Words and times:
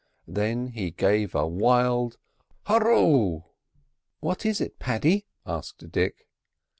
Then 0.27 0.69
he 0.69 0.89
gave 0.89 1.35
a 1.35 1.45
wild 1.47 2.17
"Hurroo!" 2.65 3.43
"What 4.19 4.47
is 4.47 4.59
it, 4.59 4.79
Paddy?" 4.79 5.27
asked 5.45 5.91
Dick. 5.91 6.25